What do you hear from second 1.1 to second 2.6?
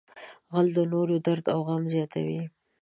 درد او غم زیاتوي